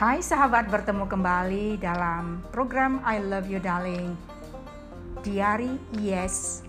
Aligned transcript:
Hai 0.00 0.24
sahabat, 0.24 0.72
bertemu 0.72 1.04
kembali 1.04 1.76
dalam 1.76 2.40
program 2.48 3.04
I 3.04 3.20
Love 3.20 3.52
You 3.52 3.60
Darling. 3.60 4.16
Diari 5.20 5.76
Yes, 6.00 6.64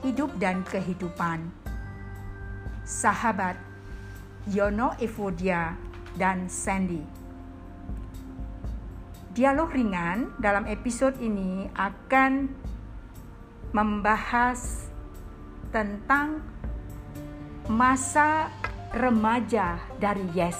Hidup 0.00 0.32
dan 0.40 0.64
Kehidupan. 0.64 1.52
Sahabat 2.80 3.60
Yono 4.48 4.96
Evodia 5.04 5.76
dan 6.16 6.48
Sandy. 6.48 7.04
Dialog 9.36 9.68
ringan 9.76 10.32
dalam 10.40 10.64
episode 10.64 11.20
ini 11.20 11.68
akan 11.76 12.48
membahas 13.76 14.88
tentang 15.68 16.40
masa 17.68 18.48
remaja 18.96 19.76
dari 20.00 20.24
Yes 20.32 20.56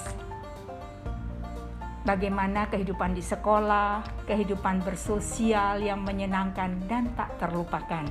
bagaimana 2.03 2.67
kehidupan 2.67 3.15
di 3.15 3.23
sekolah, 3.23 4.03
kehidupan 4.27 4.83
bersosial 4.83 5.79
yang 5.83 6.03
menyenangkan 6.03 6.83
dan 6.91 7.11
tak 7.15 7.39
terlupakan. 7.39 8.07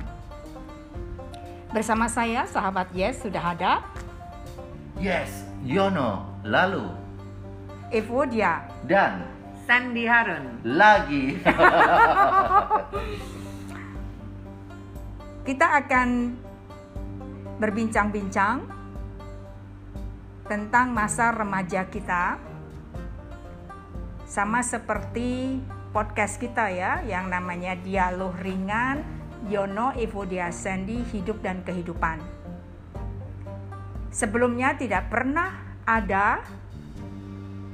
Bersama 1.72 2.04
saya, 2.08 2.44
sahabat 2.44 2.92
Yes, 2.92 3.24
sudah 3.24 3.56
ada 3.56 3.80
Yes, 5.00 5.48
Yono, 5.64 6.28
lalu 6.44 6.84
Evodia. 7.88 8.68
dan 8.84 9.24
Sandy 9.64 10.04
Harun. 10.04 10.60
lagi. 10.64 11.38
Kita 15.48 15.66
akan 15.82 16.08
berbincang-bincang 17.58 18.62
tentang 20.46 20.86
masa 20.94 21.34
remaja 21.34 21.82
kita. 21.86 22.51
Sama 24.32 24.64
seperti 24.64 25.60
podcast 25.92 26.40
kita 26.40 26.72
ya, 26.72 27.04
yang 27.04 27.28
namanya 27.28 27.76
Dialog 27.76 28.32
Ringan 28.40 29.04
Yono 29.52 29.92
Evodia 29.92 30.48
Sandy 30.48 31.04
Hidup 31.04 31.44
dan 31.44 31.60
Kehidupan. 31.60 32.16
Sebelumnya 34.08 34.72
tidak 34.80 35.12
pernah 35.12 35.76
ada 35.84 36.40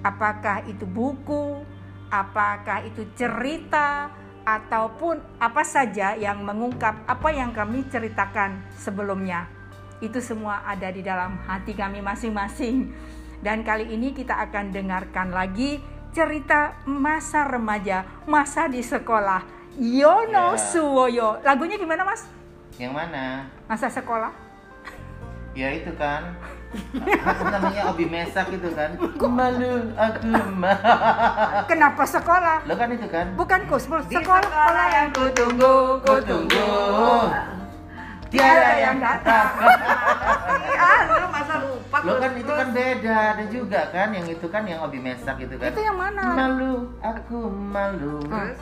apakah 0.03 0.67
itu 0.67 0.83
buku, 0.83 1.63
apakah 2.11 2.83
itu 2.91 3.07
cerita, 3.15 4.11
ataupun 4.43 5.39
apa 5.39 5.63
saja 5.63 6.19
yang 6.19 6.43
mengungkap 6.43 7.07
apa 7.07 7.29
yang 7.31 7.55
kami 7.55 7.87
ceritakan 7.87 8.67
sebelumnya. 8.75 9.47
Itu 10.03 10.19
semua 10.19 10.67
ada 10.67 10.91
di 10.91 11.07
dalam 11.07 11.39
hati 11.39 11.71
kami 11.79 12.03
masing-masing. 12.03 12.91
Dan 13.39 13.63
kali 13.63 13.95
ini 13.95 14.11
kita 14.11 14.35
akan 14.51 14.75
dengarkan 14.75 15.31
lagi 15.31 15.98
cerita 16.19 16.75
masa 16.83 17.47
remaja, 17.47 18.03
masa 18.27 18.67
di 18.67 18.83
sekolah. 18.83 19.47
Yono 19.79 20.59
Ya. 20.59 20.59
Suwoyo. 20.59 21.39
Lagunya 21.47 21.79
gimana, 21.79 22.03
Mas? 22.03 22.27
Yang 22.75 22.99
mana? 22.99 23.47
Masa 23.71 23.87
sekolah? 23.87 24.35
Ya 25.55 25.71
itu 25.71 25.95
kan. 25.95 26.35
Apa 27.23 27.49
namanya 27.55 27.95
Obi 27.95 28.11
Mesak 28.11 28.51
itu 28.51 28.67
kan. 28.75 28.99
Malu 29.15 29.95
aku 29.95 30.27
mah. 30.59 30.79
Kenapa 31.71 32.03
sekolah? 32.03 32.67
Lo 32.67 32.75
kan 32.75 32.91
itu 32.91 33.07
kan. 33.07 33.39
Bukan 33.39 33.61
kusbul, 33.71 34.03
Di 34.11 34.19
sekolah, 34.19 34.43
sekolah 34.43 34.87
yang 34.91 35.09
kutunggu, 35.15 36.03
Kutunggu. 36.03 36.67
Tiada 38.29 38.73
yang 38.77 38.99
datang. 38.99 39.49
ah, 40.77 41.01
lu 41.07 41.27
masa 41.49 41.65
lupa. 41.65 41.97
Lo 42.01 42.13
kan 42.15 42.33
itu 42.35 42.53
kan 42.53 42.69
beda, 42.71 43.17
ada 43.33 43.45
juga 43.49 43.81
kan 43.89 44.09
yang 44.11 44.27
itu 44.27 44.47
kan 44.47 44.63
yang 44.63 44.81
Obi 44.81 44.99
Mesak 44.99 45.37
itu 45.39 45.55
kan. 45.55 45.67
Itu 45.67 45.81
yang 45.81 45.97
mana? 45.97 46.23
Malu, 46.31 46.75
aku 47.01 47.39
malu. 47.49 48.21
Terus? 48.23 48.61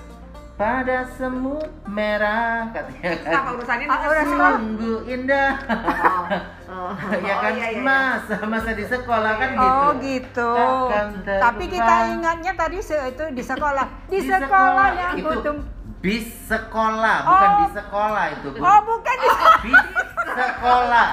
Pada 0.57 1.05
semut 1.13 1.69
merah 1.85 2.73
katanya 2.73 3.13
kan. 3.21 3.33
Apa 3.37 3.51
urusannya 3.53 3.87
Ah, 3.87 3.99
sekolah? 4.01 4.25
Sungguh 4.57 4.99
indah. 5.05 5.51
Oh, 6.67 6.93
ya 7.21 7.35
kan 7.39 7.53
iya, 7.53 7.67
iya, 7.67 7.69
iya. 7.73 7.81
masa 7.81 8.41
masa 8.43 8.73
di 8.73 8.85
sekolah 8.85 9.33
kan 9.37 9.49
gitu. 9.53 9.69
Oh 9.69 9.91
gitu. 9.99 10.51
Takkan 10.57 11.09
terlupa. 11.21 11.43
Tapi 11.45 11.65
kita 11.69 11.95
ingatnya 12.11 12.53
tadi 12.55 12.79
se- 12.81 13.05
itu 13.07 13.25
di 13.31 13.43
sekolah. 13.43 13.87
Di, 14.09 14.17
Di 14.17 14.21
sekolah, 14.25 14.89
yang 14.95 15.15
itu 15.15 15.29
kutung. 15.31 15.59
bis 15.99 16.25
sekolah 16.45 17.17
bukan 17.23 17.49
Oh. 17.49 17.59
di 17.59 17.69
sekolah 17.75 18.25
itu 18.31 18.47
Bu. 18.49 18.59
Oh 18.59 18.79
bukan 18.83 19.15
di 19.15 19.29
bis 19.63 19.83
sekolah 20.37 21.09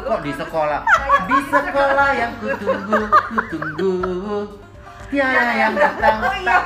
kok 0.00 0.20
di 0.20 0.32
sekolah 0.32 0.80
di 1.22 1.38
sekolah 1.46 2.08
yang 2.12 2.32
kutunggu 2.36 3.00
kutunggu 3.28 4.36
tiada 5.06 5.52
yang 5.54 5.74
datang 5.74 6.16
Oh, 6.18 6.34
iya. 6.34 6.58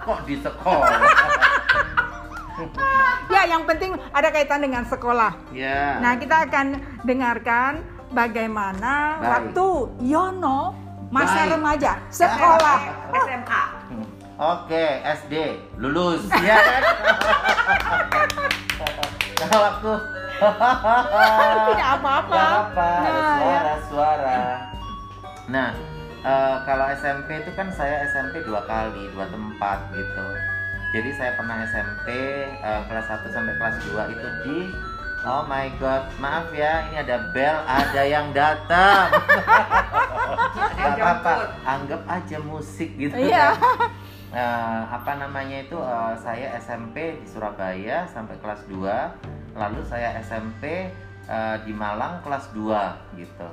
kok 0.00 0.18
di 0.24 0.36
sekolah 0.38 0.98
Ya 3.30 3.48
yang 3.48 3.64
penting 3.64 3.96
ada 4.12 4.28
kaitan 4.28 4.60
dengan 4.60 4.84
sekolah. 4.84 5.32
ya 5.48 5.96
Nah 5.96 6.12
kita 6.14 6.44
akan 6.44 6.66
dengarkan 7.00 7.80
bagaimana 8.10 9.16
Baik. 9.16 9.28
waktu 9.56 9.66
Yono 10.04 10.76
masa 11.08 11.48
Baik. 11.48 11.56
remaja 11.56 11.92
sekolah. 12.12 12.78
SMA. 13.16 13.62
Oke, 14.36 14.84
SD 15.16 15.34
lulus 15.74 16.28
ya 16.34 16.56
kan? 16.56 16.82
Nah, 19.40 19.58
waktu 19.62 19.92
Tidak 21.68 21.88
apa-apa. 21.94 22.32
Tidak 22.32 22.60
apa, 22.66 22.88
Nah, 22.96 23.04
ya. 23.04 23.36
suara-suara. 23.36 24.40
Nah, 25.46 25.68
eh, 26.22 26.56
kalau 26.64 26.86
SMP 26.94 27.28
itu 27.38 27.50
kan 27.52 27.68
saya 27.70 28.04
SMP 28.06 28.40
dua 28.40 28.64
kali, 28.64 29.08
dua 29.10 29.26
tempat 29.26 29.78
gitu. 29.90 30.26
Jadi 30.90 31.10
saya 31.12 31.32
pernah 31.34 31.60
SMP 31.62 32.08
eh, 32.50 32.80
kelas 32.84 33.06
1 33.06 33.28
sampai 33.28 33.54
kelas 33.54 33.76
2 33.86 34.10
itu 34.10 34.26
di 34.42 34.58
Oh 35.20 35.44
my 35.44 35.68
god, 35.76 36.08
maaf 36.16 36.48
ya, 36.50 36.88
ini 36.88 36.96
ada 36.98 37.28
bel, 37.30 37.52
ada 37.62 38.02
yang 38.02 38.32
datang. 38.32 39.12
Gak 40.80 40.96
apa-apa, 40.96 41.32
anggap 41.62 42.00
aja 42.08 42.40
musik 42.40 42.96
gitu 42.96 43.12
Iya. 43.12 43.52
kan. 43.52 43.92
Eh, 44.30 44.82
apa 44.86 45.18
namanya 45.18 45.58
itu 45.58 45.74
eh, 45.74 46.14
saya 46.14 46.54
SMP 46.62 47.18
di 47.18 47.26
Surabaya 47.26 48.06
sampai 48.06 48.38
kelas 48.38 48.62
2 48.70 49.58
lalu 49.58 49.82
saya 49.82 50.14
SMP 50.22 50.86
eh, 51.26 51.56
di 51.66 51.74
Malang 51.74 52.22
kelas 52.22 52.54
2 52.54 53.18
gitu. 53.18 53.48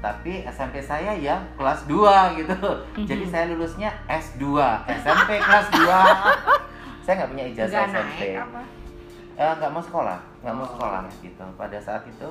Tapi 0.00 0.48
SMP 0.48 0.80
saya 0.80 1.12
ya 1.12 1.36
kelas 1.60 1.84
2 1.84 2.40
gitu. 2.40 2.56
Jadi 3.04 3.28
saya 3.28 3.44
lulusnya 3.52 3.92
S2 4.08 4.56
SMP 5.04 5.36
kelas 5.36 5.68
2 5.68 5.84
saya 7.04 7.12
nggak 7.20 7.30
punya 7.36 7.44
ijazah 7.52 7.84
Nggak 7.84 7.88
SMP 7.92 8.20
nggak 9.36 9.68
mau 9.68 9.84
sekolah 9.84 10.18
nggak 10.40 10.54
mau 10.56 10.64
sekolah 10.64 11.04
gitu. 11.20 11.44
Pada 11.60 11.76
saat 11.76 12.08
itu 12.08 12.28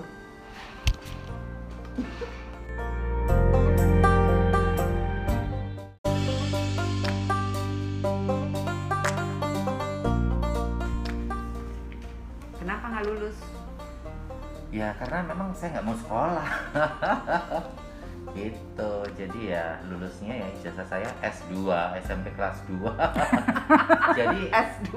ya 14.76 14.92
karena 15.00 15.24
memang 15.24 15.56
saya 15.56 15.80
nggak 15.80 15.86
mau 15.88 15.96
sekolah 15.96 16.48
gitu 18.36 18.92
jadi 19.16 19.40
ya 19.48 19.66
lulusnya 19.88 20.36
ya 20.36 20.48
ijazah 20.60 20.84
saya 20.84 21.08
S2 21.24 21.72
SMP 22.04 22.28
kelas 22.36 22.60
2 22.68 22.84
jadi 24.20 24.40
S2. 24.76 24.92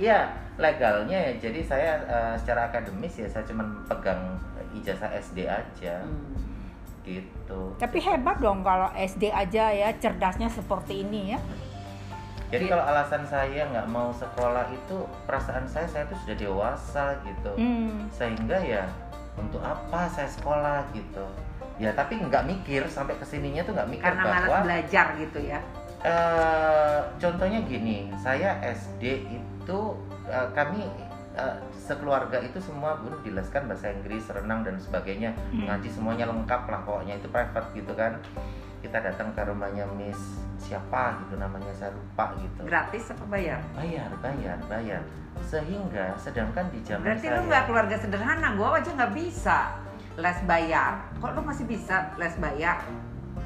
ya 0.00 0.32
legalnya 0.56 1.18
ya 1.28 1.32
jadi 1.36 1.60
saya 1.60 1.90
eh, 2.08 2.34
secara 2.40 2.72
akademis 2.72 3.20
ya 3.20 3.28
saya 3.28 3.44
cuma 3.44 3.68
pegang 3.84 4.40
ijazah 4.72 5.12
SD 5.12 5.44
aja 5.44 6.00
Hmm. 6.00 6.36
gitu 7.04 7.72
Tapi 7.80 7.98
hebat 8.00 8.36
dong 8.36 8.60
kalau 8.60 8.92
SD 8.92 9.32
aja 9.32 9.72
ya 9.72 9.88
cerdasnya 9.96 10.52
seperti 10.52 11.00
ini 11.00 11.32
ya. 11.32 11.40
Jadi 12.48 12.64
kalau 12.66 12.80
alasan 12.82 13.24
saya 13.24 13.68
nggak 13.68 13.86
mau 13.86 14.08
sekolah 14.10 14.66
itu 14.68 14.96
perasaan 15.24 15.64
saya 15.64 15.84
saya 15.84 16.04
itu 16.04 16.16
sudah 16.18 16.36
dewasa 16.38 17.04
gitu 17.22 17.52
Hmm. 17.54 18.08
sehingga 18.10 18.56
ya 18.58 18.84
untuk 19.34 19.60
apa 19.60 20.08
saya 20.08 20.26
sekolah 20.26 20.82
gitu 20.90 21.24
ya 21.76 21.92
tapi 21.92 22.18
nggak 22.18 22.42
mikir 22.44 22.82
sampai 22.86 23.14
ke 23.14 23.24
sininya 23.24 23.62
tuh 23.62 23.72
nggak 23.72 23.88
mikir 23.88 24.04
Karena 24.04 24.24
malas 24.24 24.40
bahwa 24.42 24.58
belajar 24.64 25.06
gitu 25.16 25.38
ya. 25.40 25.60
eh, 26.00 26.98
contohnya 27.16 27.58
gini 27.60 27.96
saya 28.16 28.54
SD 28.62 29.02
itu 29.28 29.78
eh, 30.26 30.48
kami 30.52 30.86
eh, 31.34 31.56
sekeluarga 31.76 32.38
itu 32.38 32.58
semua 32.58 32.94
guru 32.96 33.18
dileskan 33.20 33.66
bahasa 33.66 33.90
Inggris 33.90 34.26
renang 34.26 34.62
dan 34.62 34.78
sebagainya 34.78 35.34
Hmm. 35.50 35.66
ngaji 35.66 35.88
semuanya 35.88 36.26
lengkap 36.26 36.62
lah 36.64 36.80
pokoknya 36.82 37.14
itu 37.14 37.28
private 37.28 37.68
gitu 37.72 37.92
kan 37.92 38.18
kita 38.78 38.98
datang 39.02 39.34
ke 39.34 39.42
rumahnya 39.42 39.84
Miss 39.94 40.18
siapa 40.58 41.18
gitu 41.26 41.34
namanya 41.38 41.70
saya 41.74 41.90
lupa 41.94 42.34
gitu 42.38 42.62
Gratis 42.62 43.10
apa 43.10 43.24
bayar? 43.26 43.60
bayar 43.74 44.10
bayar 44.22 44.58
bayar 44.66 45.02
sehingga 45.38 46.18
sedangkan 46.18 46.66
di 46.74 46.82
zaman 46.82 47.06
Berarti 47.06 47.26
saya 47.30 47.38
lu 47.38 47.42
nggak 47.46 47.64
keluarga 47.70 47.94
sederhana, 47.94 48.48
gua 48.58 48.82
aja 48.82 48.90
nggak 48.90 49.12
bisa 49.14 49.58
les 50.18 50.38
bayar. 50.50 50.98
Kok 51.22 51.30
lu 51.30 51.46
masih 51.46 51.62
bisa 51.62 52.10
les 52.18 52.34
bayar? 52.42 52.82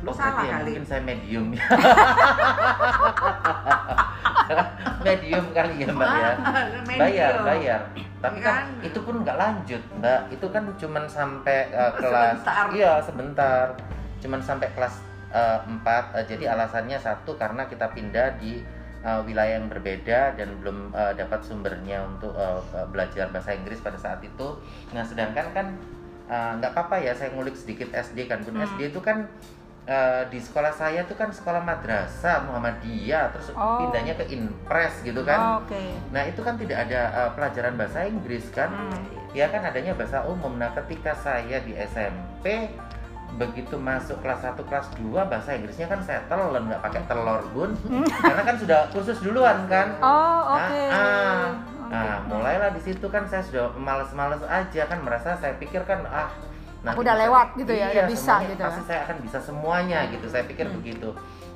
Oh, 0.03 0.11
Salah 0.11 0.43
ya 0.43 0.57
kali. 0.59 0.73
mungkin 0.73 0.87
saya 0.89 1.03
medium 1.05 1.47
ya. 1.53 1.63
medium 5.07 5.45
kali 5.55 5.75
ya 5.85 5.87
mbak 5.95 6.09
ya. 6.11 6.33
Bayar, 6.99 7.33
bayar. 7.45 7.81
Tapi 8.19 8.39
kan, 8.41 8.67
Kan. 8.67 8.67
itu 8.83 8.99
pun 9.05 9.15
nggak 9.23 9.37
lanjut 9.39 9.83
mbak. 10.01 10.21
Itu 10.33 10.47
kan 10.51 10.65
cuman 10.75 11.05
sampai 11.07 11.71
uh, 11.71 11.93
kelas. 12.01 12.41
Sebentar. 12.41 12.67
Iya 12.75 12.93
sebentar. 13.05 13.67
Cuman 14.19 14.41
sampai 14.43 14.69
kelas 14.75 14.95
uh, 15.33 15.59
4 15.65 15.83
Uh, 16.13 16.25
jadi 16.25 16.53
alasannya 16.53 16.97
satu 16.97 17.35
karena 17.35 17.65
kita 17.67 17.91
pindah 17.91 18.37
di 18.37 18.61
uh, 19.01 19.25
wilayah 19.25 19.59
yang 19.59 19.67
berbeda 19.67 20.37
dan 20.37 20.61
belum 20.61 20.93
uh, 20.93 21.13
dapat 21.13 21.43
sumbernya 21.43 22.05
untuk 22.05 22.31
uh, 22.33 22.61
uh, 22.73 22.87
belajar 22.87 23.33
bahasa 23.33 23.53
Inggris 23.53 23.81
pada 23.81 23.97
saat 23.97 24.21
itu. 24.21 24.49
Nah 24.93 25.03
sedangkan 25.03 25.47
kan 25.51 25.67
uh, 26.29 26.53
nggak 26.57 26.71
apa-apa 26.71 27.01
ya 27.01 27.13
saya 27.13 27.33
ngulik 27.33 27.57
sedikit 27.57 27.91
SD 27.91 28.29
kan 28.29 28.45
Bun 28.45 28.55
Hmm. 28.57 28.69
SD 28.69 28.95
itu 28.95 29.01
kan 29.01 29.27
uh, 29.89 30.23
di 30.29 30.39
sekolah 30.39 30.71
saya 30.71 31.03
tuh 31.05 31.19
kan 31.19 31.33
sekolah 31.33 31.59
madrasah 31.61 32.47
Muhammadiyah 32.47 33.35
terus 33.35 33.51
Oh. 33.57 33.83
pindahnya 33.83 34.15
ke 34.15 34.31
Inpres 34.31 35.03
gitu 35.03 35.25
kan. 35.25 35.65
Oke. 35.65 35.97
Nah 36.15 36.23
itu 36.23 36.41
kan 36.41 36.55
tidak 36.55 36.87
ada 36.87 37.01
uh, 37.11 37.31
pelajaran 37.35 37.75
bahasa 37.75 38.07
Inggris 38.07 38.47
kan? 38.55 38.71
Hmm. 38.71 39.03
Ya 39.33 39.49
kan 39.49 39.65
adanya 39.65 39.97
bahasa 39.97 40.23
umum. 40.29 40.61
Nah 40.61 40.71
ketika 40.77 41.17
saya 41.17 41.59
di 41.65 41.73
SMP 41.75 42.69
begitu 43.33 43.75
masuk 43.75 44.21
kelas 44.21 44.45
1 44.47 44.61
kelas 44.63 44.87
2 44.95 45.09
bahasa 45.25 45.51
Inggrisnya 45.53 45.87
kan 45.87 45.99
saya 45.99 46.21
telan 46.27 46.63
nggak 46.65 46.81
pakai 46.81 47.01
telur 47.05 47.41
bun 47.51 47.71
karena 48.23 48.43
kan 48.43 48.57
sudah 48.57 48.81
kursus 48.89 49.19
duluan 49.19 49.65
kan 49.67 49.97
Oh, 49.99 50.41
Nah, 50.45 50.69
oke. 50.69 50.83
ah. 50.87 51.47
nah 51.89 52.05
Oke. 52.19 52.29
mulailah 52.31 52.71
di 52.71 52.83
situ 52.83 53.07
kan 53.07 53.25
saya 53.25 53.41
sudah 53.41 53.73
males-males 53.75 54.41
aja 54.43 54.83
kan 54.85 54.99
merasa 54.99 55.33
saya 55.35 55.57
pikir 55.57 55.81
kan 55.83 56.05
ah 56.07 56.29
nanti 56.83 56.99
Udah 56.99 57.15
lewat 57.17 57.47
gitu 57.55 57.71
ya, 57.71 57.89
iya, 57.89 57.93
udah 57.95 58.05
bisa 58.07 58.33
semuanya 58.35 58.49
gitu. 58.51 58.63
pasti 58.65 58.83
saya 58.85 59.01
akan 59.03 59.17
bisa 59.21 59.39
semuanya 59.39 59.99
gitu 60.09 60.27
saya 60.27 60.45
pikir 60.45 60.67
Hmm. 60.67 60.77
begitu 60.79 61.09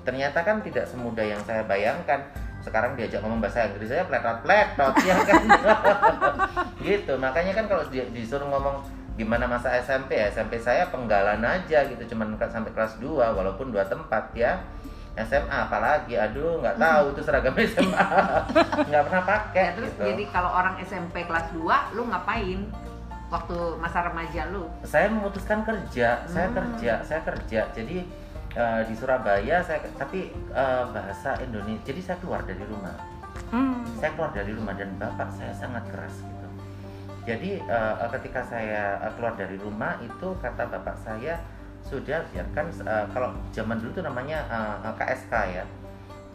ternyata 0.03 0.39
kan 0.41 0.57
tidak 0.61 0.87
semudah 0.87 1.25
yang 1.25 1.43
saya 1.43 1.61
bayangkan 1.63 2.23
sekarang 2.63 2.95
diajak 2.95 3.21
ngomong 3.21 3.39
bahasa 3.39 3.65
Inggris 3.65 3.91
saya 3.91 4.03
pletot 4.03 4.39
pletot 4.41 4.95
ya 5.03 5.17
kan 5.21 5.43
gitu 6.83 7.13
makanya 7.17 7.53
kan 7.53 7.65
kalau 7.67 7.85
di- 7.87 8.11
disuruh 8.13 8.47
ngomong 8.47 8.81
gimana 9.17 9.45
masa 9.45 9.73
SMP 9.77 10.13
ya 10.15 10.29
SMP 10.29 10.57
saya 10.57 10.87
penggalan 10.87 11.41
aja 11.41 11.85
gitu 11.85 12.13
cuman 12.13 12.37
sampai 12.39 12.69
kelas 12.71 13.01
2 13.01 13.09
walaupun 13.33 13.69
dua 13.69 13.83
tempat 13.83 14.29
ya 14.33 14.61
SMA 15.17 15.49
apalagi 15.65 16.13
aduh 16.15 16.61
nggak 16.61 16.77
tahu 16.77 17.05
itu 17.11 17.21
seragam 17.23 17.57
SMA 17.67 18.05
nggak 18.85 19.03
pernah 19.03 19.25
pakai 19.25 19.65
Ya, 19.65 19.73
terus 19.73 19.91
gitu. 19.91 20.05
jadi 20.05 20.23
kalau 20.29 20.51
orang 20.51 20.77
SMP 20.79 21.25
kelas 21.25 21.49
2, 21.51 21.65
lu 21.93 22.05
ngapain? 22.07 22.61
Waktu 23.27 23.57
masa 23.77 24.07
remaja 24.07 24.47
lu? 24.47 24.71
saya 24.85 25.09
memutuskan 25.09 25.65
kerja 25.65 26.23
saya 26.27 26.47
Hmm. 26.47 26.55
kerja 26.55 26.93
saya 27.03 27.21
kerja 27.25 27.61
jadi 27.73 27.97
eh, 28.53 28.81
di 28.85 28.95
Surabaya 28.95 29.59
saya 29.61 29.83
tapi 29.97 30.31
eh, 30.31 30.85
bahasa 30.87 31.35
Indonesia 31.41 31.83
jadi 31.83 32.01
saya 32.05 32.17
keluar 32.21 32.45
dari 32.45 32.63
rumah 32.63 32.95
Hmm. 33.49 33.83
saya 33.95 34.13
keluar 34.13 34.31
dari 34.31 34.53
rumah 34.53 34.73
dan 34.73 34.95
bapak 34.95 35.27
saya 35.31 35.51
sangat 35.53 35.83
keras 35.89 36.15
gitu 36.21 36.46
jadi 37.27 37.51
eh, 37.61 37.95
ketika 38.17 38.41
saya 38.47 39.03
eh, 39.03 39.13
keluar 39.19 39.35
dari 39.35 39.59
rumah 39.59 39.99
itu 39.99 40.29
kata 40.39 40.71
bapak 40.71 40.97
saya 40.97 41.43
sudah 41.83 42.23
biarkan 42.31 42.67
eh, 42.71 43.05
kalau 43.11 43.35
zaman 43.51 43.83
dulu 43.83 43.91
tuh 43.99 44.05
namanya 44.07 44.39
eh, 44.47 44.95
KSK 44.95 45.33
ya 45.53 45.65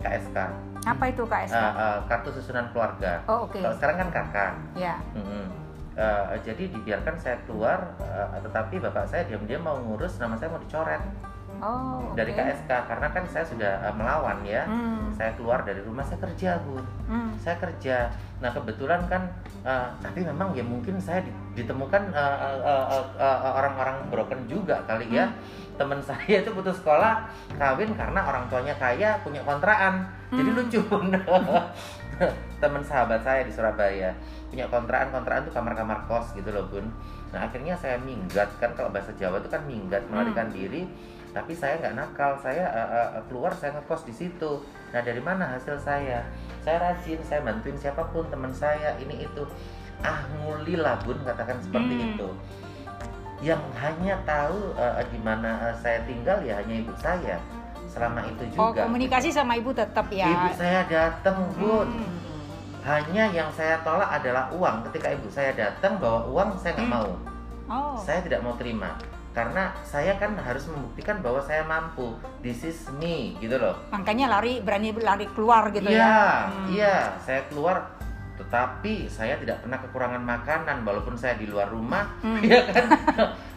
KSK 0.03 0.37
Apa 0.83 1.03
itu 1.07 1.23
KSK? 1.23 1.55
eh, 1.55 1.73
eh, 1.79 1.97
kartu 2.11 2.29
susunan 2.35 2.67
keluarga 2.75 3.23
oh, 3.25 3.47
oke. 3.47 3.57
kalau 3.57 3.75
sekarang 3.79 3.97
kan 4.03 4.09
kakak 4.11 4.51
Ya. 4.75 4.99
Mm-mm. 5.15 5.47
Eh, 5.91 6.25
jadi 6.47 6.71
dibiarkan 6.71 7.19
saya 7.19 7.35
keluar, 7.43 7.83
eh, 7.99 8.39
tetapi 8.39 8.79
bapak 8.79 9.11
saya 9.11 9.27
diam-diam 9.27 9.59
mau 9.59 9.75
ngurus 9.75 10.23
nama 10.23 10.39
saya 10.39 10.47
mau 10.47 10.61
dicoret 10.63 11.03
Oh, 11.57 12.07
oke. 12.07 12.15
dari 12.15 12.31
KSK 12.31 12.65
karena 12.87 13.07
kan 13.07 13.23
saya 13.25 13.43
sudah 13.43 13.73
eh, 13.81 13.93
melawan 13.93 14.39
ya. 14.41 14.63
Hmm. 14.63 15.11
Saya 15.11 15.33
keluar 15.33 15.61
dari 15.61 15.77
rumah 15.79 16.01
saya 16.01 16.17
kerja 16.19 16.57
bun, 16.59 16.81
Hmm. 17.05 17.35
saya 17.35 17.57
kerja. 17.57 18.09
Nah 18.37 18.49
kebetulan 18.49 19.03
kan, 19.05 19.27
eh, 19.61 19.87
tapi 19.99 20.21
memang 20.21 20.51
ya 20.51 20.61
mungkin 20.61 20.95
saya 20.95 21.21
di- 21.21 21.33
ditemukan 21.55 22.01
eh, 22.09 22.37
eh, 22.39 22.59
eh, 22.63 22.85
eh, 22.89 23.05
eh, 23.19 23.51
orang-orang 23.51 24.07
broken 24.07 24.41
juga 24.45 24.79
kali 24.83 25.11
ya. 25.11 25.29
Temen 25.75 25.99
saya 26.07 26.39
itu 26.39 26.49
putus 26.49 26.77
sekolah, 26.77 27.25
kawin 27.53 27.91
karena 27.91 28.21
orang 28.21 28.45
tuanya 28.47 28.73
kaya, 28.75 29.17
punya 29.19 29.41
kontrakan. 29.41 30.07
Jadi 30.29 30.47
Hmm. 30.47 30.57
lucu 30.57 30.79
bun. 30.83 31.11
Temen 32.61 32.81
sahabat 32.81 33.17
saya 33.19 33.41
di 33.41 33.49
Surabaya 33.49 34.13
punya 34.47 34.67
kontrakan 34.67 35.09
kontrakan 35.11 35.47
tuh 35.47 35.55
kamar-kamar 35.55 36.05
kos 36.05 36.35
gitu 36.35 36.51
loh 36.51 36.67
bun. 36.67 36.85
Nah 37.31 37.47
akhirnya 37.47 37.73
saya 37.73 37.95
minggat 37.97 38.45
kan 38.59 38.75
kalau 38.75 38.91
bahasa 38.91 39.09
Jawa 39.15 39.39
itu 39.39 39.47
kan 39.47 39.63
minggat 39.63 40.03
melarikan 40.05 40.51
diri. 40.51 40.85
Tapi 41.31 41.55
saya 41.55 41.79
nggak 41.79 41.95
nakal, 41.95 42.35
saya 42.37 42.67
eh, 42.67 42.87
eh, 43.15 43.23
keluar 43.25 43.51
saya 43.51 43.71
ngekos 43.73 44.03
di 44.03 44.13
situ. 44.13 44.59
Nah 44.91 44.99
dari 44.99 45.19
mana 45.19 45.55
hasil 45.55 45.79
saya? 45.79 46.27
Saya 46.59 46.77
rajin, 46.81 47.19
saya 47.23 47.39
bantuin 47.41 47.79
siapa 47.79 48.03
pun 48.11 48.27
teman 48.27 48.51
saya 48.51 48.99
ini 48.99 49.23
itu. 49.23 49.43
Ah 50.01 50.21
nguli 50.35 50.75
lah 50.75 50.99
bun 50.99 51.15
katakan 51.23 51.55
seperti 51.57 51.93
Hmm. 51.95 52.07
itu. 52.09 52.29
Yang 53.41 53.63
hanya 53.75 54.15
tahu 54.21 54.75
eh, 54.75 55.07
di 55.07 55.19
mana 55.19 55.71
eh, 55.71 55.75
saya 55.77 56.03
tinggal 56.03 56.43
ya 56.43 56.59
hanya 56.59 56.75
ibu 56.77 56.93
saya. 56.95 57.39
Selama 57.87 58.23
itu 58.23 58.43
Oh, 58.55 58.71
juga. 58.71 58.87
komunikasi 58.87 59.31
sama 59.31 59.55
ibu 59.55 59.71
tetap 59.71 60.07
ya. 60.11 60.27
Ibu 60.27 60.47
saya 60.53 60.83
datang 60.85 61.47
bun. 61.55 61.87
Hmm. 61.87 62.11
Hanya 62.81 63.29
yang 63.29 63.47
saya 63.51 63.79
tolak 63.81 64.09
adalah 64.09 64.49
uang. 64.49 64.83
Ketika 64.89 65.11
ibu 65.11 65.27
saya 65.29 65.53
datang 65.53 65.95
bawa 65.95 66.25
uang, 66.25 66.49
saya 66.57 66.75
nggak 66.75 66.87
Hmm. 66.87 66.97
mau. 66.97 67.09
Oh. 67.71 67.95
Saya 67.95 68.19
tidak 68.19 68.41
mau 68.41 68.55
terima. 68.55 68.99
Karena 69.31 69.71
saya 69.81 70.15
kan 70.15 70.35
harus 70.35 70.67
membuktikan 70.67 71.19
bahwa 71.19 71.39
saya 71.39 71.63
mampu. 71.63 72.11
This 72.39 72.61
is 72.61 72.77
me, 72.93 73.39
gitu 73.39 73.55
loh. 73.55 73.79
Makanya 73.89 74.27
lari 74.27 74.59
berani 74.59 74.91
lari 74.91 75.23
keluar 75.31 75.71
gitu 75.71 75.87
Iya, 75.87 75.95
ya. 75.95 76.19
Hmm. 76.45 76.65
iya. 76.67 76.95
Saya 77.17 77.47
keluar, 77.47 77.95
tetapi 78.35 79.07
saya 79.07 79.37
tidak 79.37 79.61
pernah 79.61 79.79
kekurangan 79.79 80.19
makanan 80.19 80.83
walaupun 80.83 81.15
saya 81.15 81.35
di 81.35 81.47
luar 81.47 81.67
rumah. 81.67 82.11
Hmm. 82.19 82.43
Iya 82.43 82.59
kan? 82.71 82.85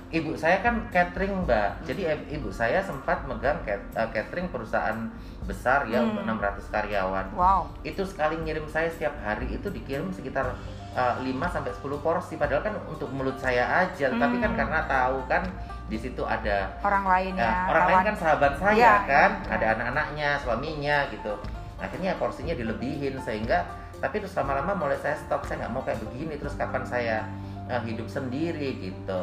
Ibu 0.09 0.39
saya 0.39 0.63
kan 0.63 0.87
catering, 0.89 1.43
Mbak. 1.43 1.91
Jadi 1.91 2.03
eh, 2.07 2.19
ibu 2.31 2.47
saya 2.47 2.79
sempat 2.79 3.27
megang 3.27 3.59
eh, 3.67 3.83
catering 3.91 4.47
perusahaan 4.47 5.11
besar 5.43 5.85
ya 5.85 5.99
Hmm. 5.99 6.15
untuk 6.15 6.23
600 6.25 6.71
karyawan 6.71 7.27
Wow. 7.35 7.67
itu 7.83 8.01
sekali 8.01 8.39
ngirim 8.39 8.65
saya 8.65 8.87
setiap 8.89 9.13
hari 9.21 9.51
itu 9.51 9.69
dikirim 9.69 10.09
sekitar 10.09 10.55
uh, 10.95 11.15
5 11.21 11.27
sampai 11.51 11.71
10 11.71 12.01
porsi 12.01 12.35
padahal 12.35 12.63
kan 12.63 12.75
untuk 12.87 13.11
mulut 13.11 13.37
saya 13.37 13.85
aja 13.85 14.09
tetapi 14.09 14.37
kan 14.39 14.51
Hmm. 14.55 14.59
karena 14.65 14.81
tahu 14.87 15.19
kan 15.27 15.43
di 15.85 16.01
situ 16.01 16.25
ada 16.25 16.73
Orang 16.81 17.05
lain 17.05 17.37
ya, 17.37 17.45
ya. 17.45 17.53
orang 17.69 17.85
lain 17.93 18.01
kan 18.09 18.17
sahabat 18.17 18.53
saya 18.57 18.73
Iya, 18.73 18.95
kan 19.05 19.31
iya. 19.37 19.51
ada 19.53 19.67
anak-anaknya 19.77 20.29
suaminya 20.41 20.97
gitu 21.13 21.33
akhirnya 21.77 22.17
porsinya 22.17 22.55
dilebihin 22.57 23.21
sehingga 23.21 23.67
tapi 24.01 24.21
terus 24.21 24.33
lama-lama 24.35 24.73
mulai 24.75 24.97
saya 24.97 25.17
stop 25.17 25.45
saya 25.45 25.65
nggak 25.65 25.73
mau 25.73 25.83
kayak 25.85 26.01
begini 26.01 26.35
terus 26.37 26.57
kapan 26.57 26.85
saya 26.85 27.25
uh, 27.69 27.81
hidup 27.85 28.09
sendiri 28.09 28.81
gitu 28.81 29.23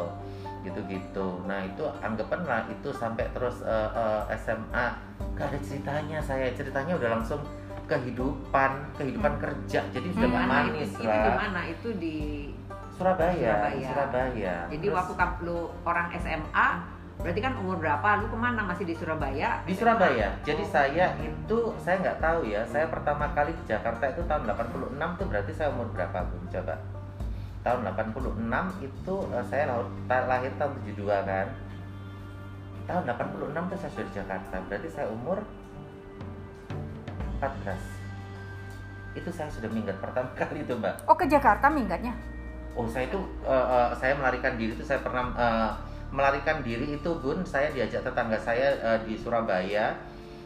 gitu-gitu 0.62 1.42
nah 1.50 1.66
itu 1.66 1.82
anggapan 2.06 2.46
lah 2.46 2.62
itu 2.70 2.94
sampai 2.94 3.26
terus 3.34 3.66
uh, 3.66 3.90
uh, 3.90 4.22
SMA 4.38 4.86
gak 5.34 5.50
ada 5.50 5.60
ceritanya 5.60 6.20
saya 6.22 6.54
ceritanya 6.54 6.94
udah 7.02 7.10
langsung 7.18 7.42
kehidupan 7.86 8.72
kehidupan 8.96 9.34
kerja 9.38 9.80
jadi 9.90 10.08
sudah 10.10 10.28
Hmm. 10.28 10.36
nggak 10.36 10.48
Mana 10.48 10.56
manis 10.64 10.90
itu, 10.90 11.02
itu 11.02 11.04
di 11.04 11.08
lah 11.12 11.36
mana? 11.38 11.62
Itu 11.68 11.90
di 11.96 12.16
Surabaya 12.92 13.34
Surabaya. 13.34 13.90
Surabaya 13.90 14.56
Jadi 14.70 14.86
Terus 14.86 14.96
waktu 14.96 15.14
kamu 15.16 15.36
lu 15.42 15.58
orang 15.84 16.08
SMA, 16.16 16.68
berarti 17.18 17.40
kan 17.42 17.54
umur 17.58 17.76
berapa? 17.78 18.08
Lu 18.18 18.28
ke 18.30 18.38
mana? 18.38 18.62
Masih 18.64 18.86
di 18.86 18.96
Surabaya? 18.96 19.50
di 19.62 19.74
Surabaya 19.74 20.28
jadi 20.42 20.64
Oh. 20.64 20.70
saya 20.70 21.06
itu 21.18 21.58
saya 21.78 21.96
nggak 22.00 22.18
tahu 22.20 22.40
ya 22.46 22.62
saya 22.64 22.86
pertama 22.88 23.26
kali 23.34 23.52
di 23.52 23.64
Jakarta 23.66 24.04
itu 24.08 24.22
tahun 24.24 24.44
86 24.46 25.10
tuh 25.18 25.26
berarti 25.28 25.52
saya 25.52 25.70
umur 25.70 25.88
berapa 25.92 26.18
Bun 26.26 26.44
coba 26.48 26.76
tahun 27.62 27.80
86 27.86 28.66
itu 28.82 29.16
eh, 29.30 29.46
saya 29.46 29.64
lahir 30.08 30.52
tahun 30.58 30.72
72 30.82 31.22
kan 31.22 31.48
tahun 32.86 33.04
86 33.06 33.70
tuh 33.70 33.78
saya 33.78 33.92
sudah 33.94 34.06
di 34.06 34.14
Jakarta 34.16 34.56
berarti 34.66 34.90
saya 34.90 35.08
umur 35.10 35.38
14 37.42 37.74
itu 39.14 39.30
saya 39.30 39.50
sudah 39.50 39.68
minggat 39.68 39.98
pertama 39.98 40.30
kali 40.40 40.62
itu 40.62 40.72
mbak 40.72 41.04
Oh 41.04 41.18
ke 41.18 41.26
Jakarta 41.26 41.68
minggatnya. 41.68 42.14
Oh 42.72 42.86
saya 42.86 43.04
itu 43.06 43.20
eh, 43.44 43.52
eh, 43.52 43.90
saya 43.98 44.16
melarikan 44.16 44.56
diri 44.56 44.72
itu 44.72 44.86
saya 44.86 45.02
pernah 45.02 45.28
eh, 45.34 45.72
melarikan 46.10 46.62
diri 46.62 46.94
itu 46.94 47.10
bun 47.18 47.44
saya 47.44 47.68
diajak 47.70 48.00
tetangga 48.02 48.38
saya 48.38 48.72
eh, 48.78 49.00
di 49.04 49.18
Surabaya 49.18 49.98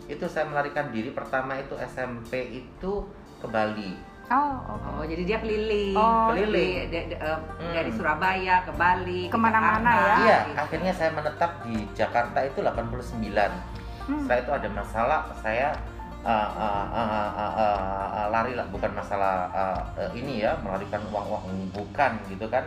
itu 0.06 0.26
saya 0.26 0.46
melarikan 0.46 0.90
diri 0.90 1.12
pertama 1.12 1.58
itu 1.58 1.76
SMP 1.78 2.32
itu 2.56 3.06
ke 3.38 3.46
Bali 3.46 3.94
Oh. 4.26 4.58
Oh, 4.66 5.06
jadi 5.06 5.22
dia 5.22 5.38
keliling. 5.38 5.94
Oh. 5.94 6.34
Keliling. 6.34 6.90
Di- 6.90 6.90
di- 6.90 7.08
di- 7.08 7.20
eh, 7.22 7.38
Hmm. 7.62 7.70
Dari 7.70 7.94
Surabaya 7.94 8.66
ke 8.66 8.74
Bali, 8.74 9.30
ke 9.30 9.30
Ke 9.30 9.38
mana-mana 9.38 9.94
ya. 9.94 10.16
iya 10.18 10.38
gitu. 10.44 10.58
akhirnya 10.58 10.94
saya 10.98 11.14
menetap 11.14 11.62
di 11.62 11.86
Jakarta 11.94 12.42
itu 12.42 12.58
89 12.58 13.54
Hmm. 14.02 14.26
setelah 14.26 14.40
itu 14.40 14.52
ada 14.52 14.70
masalah 14.72 15.22
saya 15.36 15.78
eh, 16.26 16.50
eh, 16.58 16.86
eh, 16.92 17.32
eh, 17.54 18.26
lari 18.28 18.54
lah 18.54 18.66
bukan 18.68 18.92
masalah 18.92 19.36
eh, 19.54 19.82
eh, 20.02 20.10
ini 20.18 20.42
ya 20.42 20.58
melarikan 20.60 21.06
uang 21.08 21.26
uang 21.30 21.44
bukan 21.72 22.12
gitu 22.28 22.50
kan 22.50 22.66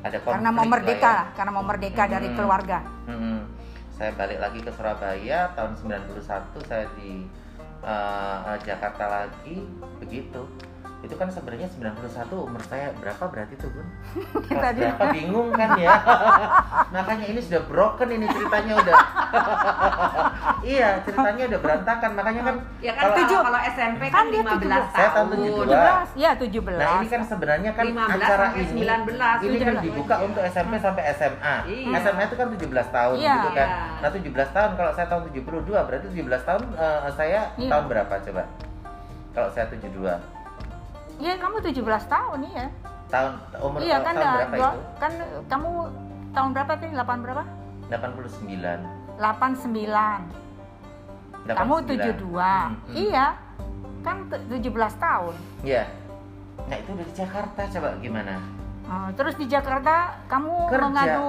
ada 0.00 0.16
Karena 0.16 0.48
mau 0.48 0.64
merdeka 0.64 1.12
ya. 1.12 1.34
karena 1.36 1.52
mau 1.52 1.64
merdeka 1.66 2.02
dari 2.08 2.28
Hmm. 2.30 2.36
keluarga. 2.38 2.78
Mm-mm. 3.04 3.38
saya 3.92 4.16
balik 4.16 4.40
lagi 4.40 4.64
ke 4.64 4.72
Surabaya 4.72 5.52
tahun 5.52 5.76
91 5.76 6.24
saya 6.64 6.88
di 6.96 7.28
eh, 7.84 8.56
Jakarta 8.64 9.04
lagi 9.04 9.60
begitu 10.00 10.48
itu 11.00 11.14
kan 11.14 11.26
sebenarnya 11.26 11.64
91 11.64 11.96
umur 12.36 12.60
saya 12.60 12.92
berapa 12.94 13.24
berarti 13.24 13.56
tuh 13.56 13.68
bun? 13.68 13.86
Kelas 14.46 14.62
Tadi. 14.62 14.80
berapa 14.84 15.04
bingung 15.10 15.48
kan 15.50 15.72
ya? 15.74 15.96
makanya 16.94 17.24
ini 17.26 17.40
sudah 17.40 17.64
broken 17.64 18.08
ini 18.10 18.26
ceritanya 18.26 18.72
udah. 18.76 18.96
iya 20.66 21.00
ceritanya 21.00 21.42
udah 21.46 21.60
berantakan 21.60 22.10
makanya 22.12 22.42
kan 22.44 22.56
Ya 22.78 22.92
kan 22.92 23.02
kalau 23.02 23.08
kalau, 23.10 23.24
Tujuh. 23.24 23.40
kalau 23.40 23.60
SMP 23.66 24.02
Kan 24.04 24.12
kan, 24.12 24.24
dia 24.28 24.42
15 24.42 24.52
tujuh. 24.52 24.68
tahun. 24.68 24.88
Saya 24.92 25.08
tahun 25.10 25.26
72. 25.30 25.40
17 25.40 26.12
ya 26.16 26.30
17 26.36 26.76
Nah 26.76 26.90
ini 26.92 27.08
kan 27.08 27.22
sebenarnya 27.24 27.70
kan 27.72 27.84
15 27.86 27.96
acara 28.12 28.44
sampai 28.46 28.60
ini 28.60 28.70
19, 28.70 29.40
ini 29.40 29.56
kan 29.58 29.74
17. 29.74 29.80
dibuka 29.80 30.14
untuk 30.20 30.42
SMP 30.44 30.72
sampai 30.76 31.02
SMA. 31.14 31.54
Iya. 31.64 31.96
SMA 31.98 32.22
itu 32.22 32.36
kan 32.36 32.46
17 32.50 32.60
tahun 32.90 33.14
Iya. 33.16 33.34
gitu 33.34 33.48
kan. 33.50 33.68
Iya. 33.68 34.00
Nah 34.00 34.10
17 34.10 34.48
tahun 34.50 34.70
kalau 34.76 34.90
saya 34.92 35.06
tahun 35.08 35.22
72 35.26 35.80
berarti 35.80 36.06
17 36.10 36.42
tahun 36.44 36.62
eh, 36.74 37.10
saya 37.10 37.40
Iya. 37.56 37.70
tahun 37.70 37.84
berapa 37.86 38.14
coba? 38.20 38.42
Kalau 39.30 39.48
saya 39.48 39.64
72 39.64 40.39
Iya 41.20 41.34
kamu 41.36 41.56
17 41.60 41.76
tahun 42.06 42.38
iya 42.46 42.66
tahun 43.06 43.32
umur 43.60 43.78
Iya 43.78 43.96
kan 44.00 44.14
tahun 44.14 44.24
berapa 44.38 44.56
dua- 44.56 44.72
itu? 44.72 44.80
kan 44.96 45.12
kamu 45.46 45.70
tahun 46.30 46.48
berapa 46.50 46.72
tadi 46.74 46.88
8 46.90 47.20
berapa 47.20 47.42
89. 47.86 48.80
89 49.18 50.22
kamu 51.50 51.74
89. 51.76 51.90
72 51.90 52.24
Hmm, 52.32 52.72
hmm. 52.86 52.94
iya 52.96 53.26
kan 54.00 54.16
te- 54.26 54.44
17 54.48 54.64
tahun 54.96 55.34
Iya. 55.60 55.84
Nah 56.62 56.76
itu 56.76 56.90
dari 56.94 57.12
Jakarta 57.12 57.60
coba 57.68 57.88
gimana? 57.98 58.34
Oh, 58.84 59.08
terus 59.12 59.34
di 59.34 59.46
Jakarta 59.46 59.94
kamu 60.26 60.54
Kerja. 60.68 60.82
mengadu 60.82 61.28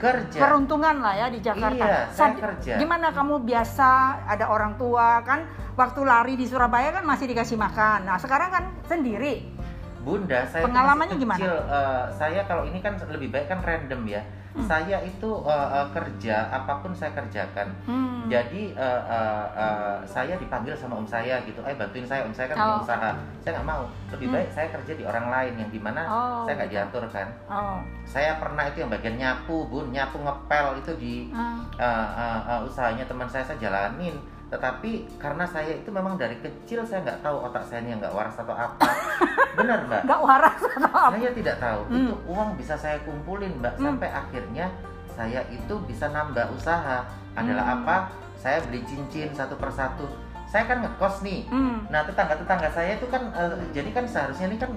Kerja. 0.00 0.40
peruntungan 0.40 0.96
lah 0.98 1.12
ya 1.14 1.26
di 1.28 1.38
Jakarta. 1.38 1.84
Iya, 1.84 2.08
saya 2.08 2.32
Sad- 2.32 2.40
kerja. 2.40 2.74
Gimana 2.80 3.12
kamu 3.12 3.44
biasa 3.44 3.88
ada 4.24 4.48
orang 4.48 4.74
tua 4.74 5.20
kan 5.20 5.44
waktu 5.76 6.00
lari 6.02 6.34
di 6.34 6.48
Surabaya 6.48 6.88
kan 6.90 7.04
masih 7.04 7.28
dikasih 7.28 7.54
makan. 7.54 8.08
Nah 8.08 8.16
sekarang 8.16 8.48
kan 8.48 8.64
sendiri. 8.88 9.52
Bunda, 10.00 10.48
saya 10.48 10.64
Pengalamannya 10.64 11.12
masih 11.12 11.22
gimana? 11.22 11.38
kecil. 11.38 11.54
Eh, 11.60 12.04
saya 12.16 12.40
kalau 12.48 12.64
ini 12.64 12.80
kan 12.80 12.96
lebih 13.06 13.28
baik 13.28 13.46
kan 13.46 13.60
random 13.60 14.08
ya. 14.08 14.24
Hmm. 14.50 14.66
Saya 14.66 14.98
itu 15.00 15.30
eh, 15.46 15.68
eh, 15.70 15.86
kerja 15.94 16.50
apa 16.50 16.82
pun 16.82 16.90
saya 16.90 17.14
kerjakan. 17.14 17.70
Hmm. 17.86 18.26
Jadi 18.26 18.74
eh, 18.74 19.02
eh, 19.06 19.46
eh, 19.54 19.96
saya 20.04 20.34
dipanggil 20.34 20.74
sama 20.74 20.98
om 20.98 21.06
saya 21.06 21.38
gitu, 21.42 21.62
eh 21.62 21.74
bantuin 21.74 22.02
saya, 22.02 22.26
om 22.26 22.34
saya 22.34 22.50
kan 22.50 22.58
Oh. 22.58 22.82
usaha. 22.82 23.14
Saya 23.40 23.50
nggak 23.56 23.68
mau. 23.68 23.86
Lebih 24.10 24.26
Hmm. 24.26 24.34
baik 24.34 24.50
saya 24.50 24.68
kerja 24.70 24.92
di 24.92 25.04
orang 25.04 25.26
lain 25.28 25.52
yang 25.56 25.70
di 25.70 25.78
mana 25.78 26.02
Oh, 26.02 26.42
saya 26.44 26.58
nggak 26.58 26.70
gitu. 26.70 26.76
diatur 26.82 27.04
kan. 27.08 27.28
Oh. 27.46 27.78
Saya 28.02 28.36
pernah 28.36 28.66
itu 28.66 28.82
yang 28.82 28.90
bagian 28.90 29.16
nyapu, 29.16 29.70
bun, 29.70 29.94
nyapu 29.94 30.18
ngepel 30.18 30.66
itu 30.78 30.92
di 30.98 31.14
ah. 31.30 31.62
eh, 31.78 32.06
eh, 32.18 32.40
eh, 32.50 32.60
usahanya 32.66 33.06
teman 33.06 33.30
saya 33.30 33.46
saya 33.46 33.58
jalanin. 33.60 34.18
Tetapi 34.50 34.90
karena 35.16 35.46
saya 35.46 35.78
itu 35.78 35.88
memang 35.88 36.18
dari 36.18 36.34
kecil 36.42 36.82
saya 36.82 37.06
nggak 37.06 37.22
tahu 37.22 37.36
otak 37.46 37.62
saya 37.64 37.86
ini 37.86 37.94
nggak 37.96 38.10
waras 38.10 38.34
atau 38.34 38.50
apa. 38.52 38.82
Benar 39.58 39.86
mbak? 39.86 40.02
Nggak 40.04 40.20
waras 40.20 40.60
atau 40.66 40.90
apa? 40.90 41.14
Saya 41.14 41.30
tidak 41.30 41.56
tahu 41.62 41.80
Hmm. 41.86 41.96
itu 41.96 42.14
uang 42.26 42.50
bisa 42.58 42.74
saya 42.74 42.98
kumpulin 43.06 43.54
mbak 43.56 43.78
Hmm. 43.78 43.94
sampai 43.94 44.10
akhirnya 44.10 44.66
saya 45.14 45.40
itu 45.48 45.74
bisa 45.86 46.10
nambah 46.10 46.50
usaha. 46.50 47.06
Adalah 47.32 47.64
Hmm. 47.64 47.76
apa? 47.82 47.96
Saya 48.34 48.58
beli 48.66 48.82
cincin 48.82 49.30
satu 49.30 49.54
persatu. 49.54 50.10
Saya 50.50 50.66
kan 50.66 50.82
ngekos 50.82 51.22
nih. 51.22 51.46
Hmm. 51.46 51.86
Nah 51.86 52.02
tetangga-tetangga 52.02 52.74
saya 52.74 52.98
itu 52.98 53.06
kan 53.06 53.30
eh, 53.30 53.54
jadi 53.70 53.90
kan 53.94 54.04
seharusnya 54.04 54.50
ini 54.50 54.58
kan 54.58 54.74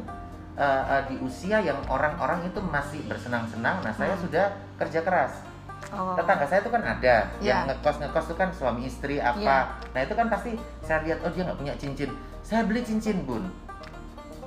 eh, 0.54 0.84
eh, 0.86 1.02
di 1.10 1.18
usia 1.18 1.58
yang 1.58 1.82
orang-orang 1.90 2.46
itu 2.46 2.62
masih 2.62 3.02
bersenang-senang. 3.10 3.82
Nah 3.82 3.90
saya 3.90 4.14
Hmm. 4.14 4.22
sudah 4.22 4.46
kerja 4.78 5.02
keras. 5.02 5.34
Oh. 5.94 6.14
Tetangga 6.14 6.44
saya 6.44 6.60
itu 6.60 6.70
kan 6.70 6.82
ada 6.82 7.16
yang 7.38 7.64
Iya. 7.64 7.70
ngekos 7.70 7.96
ngekos 8.00 8.26
itu 8.26 8.36
kan 8.36 8.50
suami 8.50 8.82
istri 8.84 9.16
apa. 9.18 9.38
Iya. 9.38 9.58
Nah 9.90 10.02
itu 10.02 10.14
kan 10.14 10.28
pasti 10.28 10.52
saya 10.80 11.00
lihat 11.02 11.22
oh 11.22 11.30
dia 11.30 11.44
nggak 11.44 11.56
punya 11.56 11.74
cincin. 11.76 12.10
Saya 12.42 12.62
beli 12.64 12.82
cincin 12.82 13.24
bun. 13.24 13.46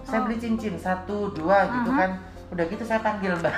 Saya 0.02 0.20
Oh. 0.20 0.24
beli 0.24 0.36
cincin 0.36 0.74
satu 0.74 1.30
dua 1.30 1.66
gitu 1.72 1.90
Aha. 1.90 1.98
kan. 1.98 2.10
Udah 2.48 2.64
gitu 2.64 2.82
saya 2.82 3.00
panggil 3.00 3.34
mbak, 3.40 3.54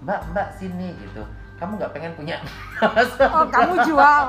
mbak 0.00 0.20
mbak 0.30 0.48
sini 0.54 0.92
gitu. 0.98 1.20
Kamu 1.54 1.78
nggak 1.78 1.92
pengen 1.92 2.12
punya? 2.12 2.36
Oh, 2.82 3.46
kamu 3.46 3.74
jual. 3.86 4.24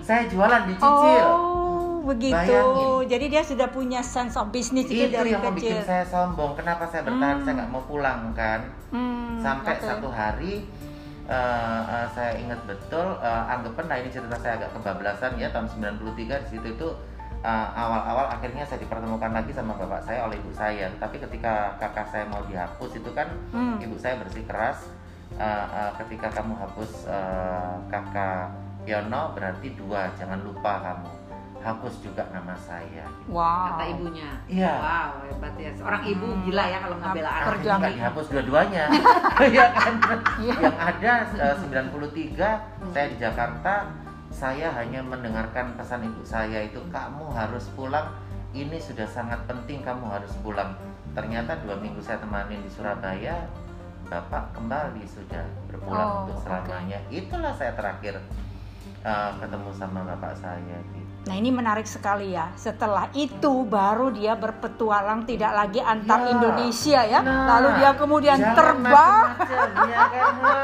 saya 0.00 0.24
jualan 0.24 0.62
dicicil. 0.64 1.26
Oh, 1.26 2.00
begitu. 2.02 2.32
Bayangin. 2.34 3.04
Jadi 3.04 3.26
dia 3.28 3.42
sudah 3.42 3.68
punya 3.68 4.00
sense 4.00 4.34
of 4.34 4.48
business 4.48 4.88
itu, 4.88 5.04
itu 5.04 5.12
dari 5.12 5.30
yang 5.30 5.42
mau 5.42 5.52
bikin 5.52 5.76
kecil. 5.76 5.84
saya 5.84 6.04
sombong. 6.04 6.56
Kenapa 6.56 6.88
saya 6.88 7.04
bertahan? 7.04 7.36
Hmm. 7.36 7.44
Saya 7.44 7.54
nggak 7.54 7.70
mau 7.70 7.82
pulang 7.84 8.32
kan. 8.32 8.60
Hmm, 8.88 9.36
Sampai 9.38 9.74
oke. 9.76 9.84
satu 9.84 10.08
hari 10.08 10.64
eh, 11.28 11.82
eh, 11.86 12.06
saya 12.14 12.32
ingat 12.38 12.60
betul 12.66 13.18
uh, 13.18 13.44
anggapan 13.46 13.84
nah 13.86 13.96
ini 13.98 14.10
cerita 14.10 14.36
saya 14.40 14.58
agak 14.58 14.70
kebablasan 14.74 15.38
ya 15.38 15.48
tahun 15.54 15.70
93 15.70 16.46
di 16.46 16.48
situ 16.58 16.68
itu 16.74 16.88
eh, 17.42 17.68
awal-awal 17.74 18.30
akhirnya 18.30 18.62
saya 18.62 18.78
dipertemukan 18.80 19.34
lagi 19.34 19.50
sama 19.50 19.74
bapak 19.74 20.06
saya 20.06 20.24
oleh 20.26 20.38
ibu 20.38 20.54
saya. 20.54 20.86
Tapi 21.02 21.18
ketika 21.18 21.74
kakak 21.82 22.06
saya 22.14 22.24
mau 22.30 22.42
dihapus 22.46 23.02
itu 23.02 23.10
kan 23.12 23.28
Hmm. 23.50 23.82
ibu 23.82 23.98
saya 23.98 24.18
bersikeras 24.22 24.86
eh, 25.36 25.66
eh, 25.66 25.90
ketika 26.02 26.30
kamu 26.30 26.54
hapus 26.54 27.10
eh, 27.10 27.74
kakak 27.90 28.54
Yono 28.82 29.30
berarti 29.38 29.78
dua 29.78 30.10
jangan 30.18 30.42
lupa 30.42 30.82
kamu 30.82 31.21
hapus 31.62 31.94
juga 32.00 32.26
nama 32.28 32.52
saya. 32.52 33.06
Wow. 33.26 33.78
Kata 33.78 33.84
ibunya. 33.88 34.30
Iya. 34.44 34.74
Wow, 34.74 35.10
hebat 35.24 35.54
ya. 35.56 35.70
Seorang 35.72 36.02
ibu 36.04 36.26
Hmm. 36.26 36.42
gila 36.42 36.64
ya 36.64 36.78
kalau 36.78 36.96
ngebela 36.98 37.22
Apa- 37.24 37.38
anak. 37.38 37.46
Akhirnya 37.48 37.74
nggak 37.78 37.94
dihapus 37.94 38.26
dua-duanya 38.28 38.84
ya 39.56 39.66
kan 39.70 39.94
Iya. 40.36 40.54
yang 40.58 40.76
ada 40.76 41.12
eh, 41.32 41.54
93 41.56 42.46
saya 42.90 43.06
di 43.06 43.16
Jakarta 43.16 43.74
saya 44.28 44.68
hanya 44.72 45.00
mendengarkan 45.00 45.76
pesan 45.76 46.02
ibu 46.02 46.22
saya 46.22 46.62
itu 46.62 46.80
kamu 46.88 47.30
harus 47.30 47.68
pulang 47.70 48.10
ini 48.52 48.76
sudah 48.76 49.04
sangat 49.06 49.38
penting 49.44 49.80
kamu 49.80 50.08
harus 50.08 50.32
pulang 50.40 50.72
ternyata 51.12 51.60
dua 51.60 51.76
minggu 51.76 52.00
saya 52.00 52.16
temanin 52.18 52.58
di 52.58 52.68
Surabaya 52.68 53.44
bapak 54.04 54.52
kembali 54.52 55.04
sudah 55.04 55.44
Oh, 55.44 55.62
berpulang 55.68 56.08
oke. 56.08 56.20
untuk 56.26 56.36
selamanya 56.42 56.98
itulah 57.08 57.52
saya 57.52 57.72
terakhir 57.72 58.18
eh, 59.02 59.30
ketemu 59.38 59.70
sama 59.72 60.00
bapak 60.06 60.32
saya 60.34 60.76
gitu 60.90 61.11
Nah 61.22 61.34
ini 61.34 61.48
menarik 61.48 61.86
sekali 61.86 62.32
ya. 62.32 62.50
Setelah 62.52 63.06
itu 63.12 63.62
baru 63.62 64.10
dia 64.10 64.34
berpetualang 64.34 65.22
tidak 65.22 65.52
lagi 65.52 65.78
antar 65.78 66.18
Ya. 66.20 66.28
Indonesia 66.32 67.00
ya. 67.04 67.20
Nah, 67.20 67.46
Lalu 67.48 67.68
dia 67.78 67.90
kemudian 67.94 68.36
jangan 68.36 68.56
terbang. 68.58 69.24
macem-macem, 69.32 69.70
ya 69.86 70.02
kan 70.04 70.34
Ma? 70.42 70.58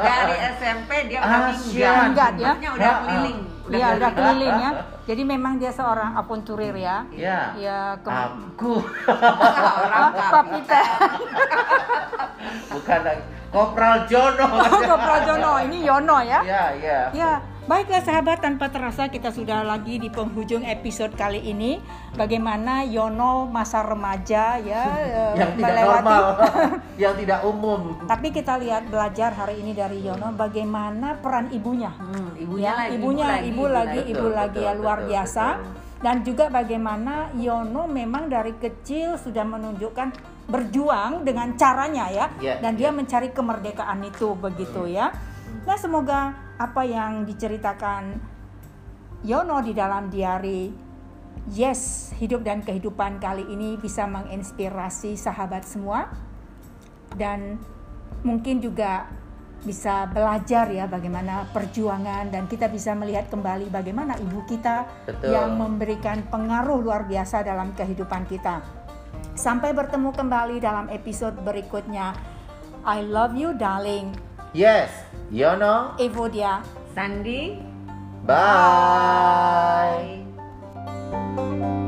Dari 0.00 0.34
SMP 0.56 0.90
dia 1.06 1.20
udah 1.20 1.38
minggat. 1.46 1.94
Minggat 2.02 2.32
ya. 2.34 2.48
Maksudnya 2.50 2.70
udah 2.72 2.84
Ya, 2.84 2.94
keliling. 2.98 3.38
Iya 3.66 3.86
udah 3.94 4.10
keliling 4.10 4.56
ya. 4.58 4.70
Jadi 5.04 5.22
memang 5.22 5.52
dia 5.56 5.68
seorang 5.70 6.10
apunturir 6.14 6.72
ya. 6.74 7.04
ya 7.10 7.52
Ya 7.54 7.80
ke 7.98 8.08
aku 8.08 8.80
Orang 9.04 10.12
Kapiten. 10.14 10.84
bukan 12.70 13.00
lagi 13.02 13.22
Kopral 13.48 14.04
Jono 14.04 14.46
Ke 14.82 14.96
Prajono 14.96 15.52
ini 15.62 15.78
Yono 15.82 16.18
ya. 16.20 16.40
ya 16.42 16.64
ya 16.74 16.98
Ya, 17.12 17.30
baiklah 17.64 18.04
sahabat 18.04 18.44
tanpa 18.44 18.68
terasa 18.68 19.08
kita 19.08 19.32
sudah 19.32 19.64
lagi 19.64 19.96
di 19.96 20.12
penghujung 20.12 20.60
episode 20.64 21.16
kali 21.16 21.40
ini. 21.40 21.80
Bagaimana 22.14 22.84
Yono 22.84 23.48
masa 23.48 23.80
remaja 23.82 24.60
ya 24.60 24.84
eh, 25.02 25.32
yang 25.34 25.50
tidak 25.58 25.72
melewati 25.74 26.04
normal 26.04 26.24
yang 27.02 27.14
tidak 27.18 27.40
umum 27.42 27.80
Tapi 28.06 28.28
kita 28.30 28.54
lihat 28.62 28.86
belajar 28.86 29.34
hari 29.34 29.58
ini 29.64 29.72
dari 29.74 29.98
Yono 30.04 30.30
bagaimana 30.30 31.18
peran 31.18 31.50
ibunya. 31.50 31.90
Hmm, 31.96 32.36
ibunya 32.38 32.62
Ya, 32.64 32.74
lagi, 32.78 32.92
ibunya, 32.96 33.28
ibu 33.42 33.64
lagi, 33.66 34.00
Betul, 34.04 34.12
ibu 34.14 34.26
lagi 34.30 34.60
ya 34.60 34.72
betul, 34.72 34.80
luar 34.84 34.98
betul, 35.00 35.10
biasa. 35.10 35.46
betul. 35.58 35.72
Dan 36.04 36.16
juga 36.20 36.44
bagaimana 36.52 37.14
Yono 37.34 37.82
memang 37.88 38.28
dari 38.28 38.52
kecil 38.60 39.16
sudah 39.16 39.42
menunjukkan 39.42 40.08
berjuang 40.44 41.24
dengan 41.24 41.56
caranya 41.56 42.12
ya. 42.12 42.26
Ya, 42.38 42.60
Dan 42.60 42.76
dia 42.76 42.92
ya. 42.92 42.94
mencari 42.94 43.32
kemerdekaan 43.32 44.04
itu 44.04 44.36
begitu 44.36 44.84
ya. 44.84 45.16
Nah 45.64 45.80
semoga 45.80 46.43
apa 46.58 46.82
yang 46.86 47.26
diceritakan 47.26 48.32
Yono 49.24 49.58
di 49.64 49.72
dalam 49.72 50.12
diari 50.12 50.84
Yes, 51.52 52.14
hidup 52.16 52.40
dan 52.40 52.64
kehidupan 52.64 53.20
kali 53.20 53.44
ini 53.44 53.76
bisa 53.76 54.08
menginspirasi 54.08 55.12
sahabat 55.12 55.68
semua 55.68 56.08
dan 57.20 57.60
mungkin 58.24 58.64
juga 58.64 59.04
bisa 59.64 60.08
belajar 60.08 60.68
ya 60.72 60.88
bagaimana 60.88 61.48
perjuangan 61.52 62.32
dan 62.32 62.48
kita 62.48 62.68
bisa 62.72 62.96
melihat 62.96 63.28
kembali 63.28 63.68
bagaimana 63.68 64.16
ibu 64.20 64.40
kita 64.48 64.88
Betul. 65.04 65.36
yang 65.36 65.56
memberikan 65.56 66.24
pengaruh 66.32 66.80
luar 66.80 67.04
biasa 67.04 67.44
dalam 67.44 67.76
kehidupan 67.76 68.24
kita. 68.24 68.64
Sampai 69.36 69.76
bertemu 69.76 70.16
kembali 70.16 70.64
dalam 70.64 70.88
episode 70.88 71.36
berikutnya. 71.44 72.16
I 72.88 73.04
love 73.04 73.36
you 73.36 73.56
darling. 73.56 74.16
Yes 74.54 74.90
Yono 75.30 75.98
Evodia. 75.98 76.62
Sandi 76.94 77.58
bye 78.24 78.94
Bye. 81.34 81.83